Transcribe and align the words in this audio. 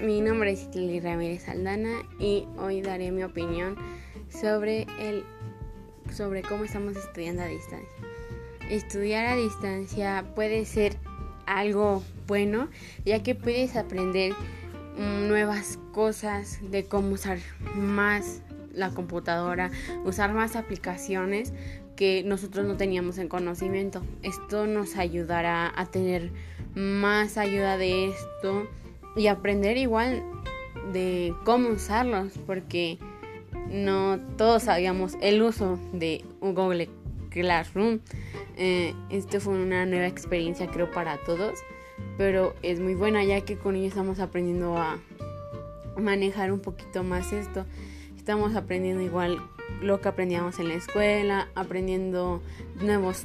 mi 0.00 0.20
nombre 0.20 0.52
es 0.52 0.64
Itlali 0.64 1.00
Ramírez 1.00 1.48
Aldana 1.48 2.02
y 2.18 2.46
hoy 2.58 2.80
daré 2.80 3.10
mi 3.10 3.22
opinión 3.22 3.76
sobre 4.28 4.86
el 4.98 5.24
sobre 6.12 6.42
cómo 6.42 6.64
estamos 6.64 6.96
estudiando 6.96 7.42
a 7.42 7.46
distancia. 7.46 7.88
Estudiar 8.70 9.26
a 9.26 9.36
distancia 9.36 10.24
puede 10.34 10.64
ser 10.64 10.96
algo 11.46 12.02
bueno, 12.26 12.68
ya 13.04 13.22
que 13.22 13.34
puedes 13.34 13.76
aprender 13.76 14.32
nuevas 14.96 15.78
cosas 15.92 16.58
de 16.70 16.84
cómo 16.84 17.10
usar 17.10 17.38
más 17.74 18.42
la 18.72 18.90
computadora, 18.90 19.70
usar 20.04 20.32
más 20.32 20.56
aplicaciones 20.56 21.52
que 21.96 22.22
nosotros 22.24 22.66
no 22.66 22.76
teníamos 22.76 23.18
en 23.18 23.28
conocimiento. 23.28 24.02
Esto 24.22 24.66
nos 24.66 24.96
ayudará 24.96 25.72
a 25.74 25.86
tener 25.86 26.30
más 26.74 27.38
ayuda 27.38 27.76
de 27.76 28.10
esto 28.10 28.68
y 29.18 29.26
aprender 29.26 29.76
igual 29.76 30.22
de 30.92 31.34
cómo 31.44 31.70
usarlos, 31.70 32.32
porque 32.46 32.98
no 33.70 34.18
todos 34.36 34.64
sabíamos 34.64 35.16
el 35.20 35.42
uso 35.42 35.78
de 35.92 36.24
Google 36.40 36.88
Classroom. 37.30 37.98
Eh, 38.56 38.94
esto 39.10 39.40
fue 39.40 39.54
una 39.54 39.86
nueva 39.86 40.06
experiencia 40.06 40.68
creo 40.68 40.90
para 40.90 41.18
todos, 41.18 41.58
pero 42.16 42.54
es 42.62 42.80
muy 42.80 42.94
buena 42.94 43.24
ya 43.24 43.40
que 43.42 43.56
con 43.56 43.76
ello 43.76 43.88
estamos 43.88 44.20
aprendiendo 44.20 44.76
a 44.76 44.98
manejar 45.96 46.52
un 46.52 46.60
poquito 46.60 47.02
más 47.02 47.32
esto. 47.32 47.66
Estamos 48.16 48.54
aprendiendo 48.54 49.02
igual 49.02 49.38
lo 49.82 50.00
que 50.00 50.08
aprendíamos 50.08 50.58
en 50.58 50.68
la 50.68 50.74
escuela, 50.74 51.48
aprendiendo 51.54 52.40
nuevos 52.80 53.24